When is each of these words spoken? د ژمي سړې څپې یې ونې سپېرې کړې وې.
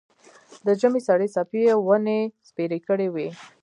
د 0.65 0.67
ژمي 0.79 1.01
سړې 1.07 1.27
څپې 1.35 1.59
یې 1.67 1.73
ونې 1.85 2.19
سپېرې 2.47 2.79
کړې 2.87 3.07
وې. 3.13 3.27